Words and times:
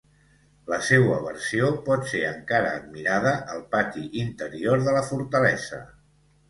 La 0.71 0.79
seua 0.87 1.19
versió 1.25 1.69
pot 1.91 2.09
ser 2.13 2.23
encara 2.31 2.73
admirada 2.81 3.37
al 3.57 3.63
pati 3.77 4.09
interior 4.27 4.85
de 4.89 4.99
la 5.01 5.09
fortalesa. 5.15 5.87